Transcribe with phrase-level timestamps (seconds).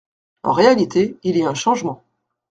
[0.41, 2.01] En réalité, il y a un changement.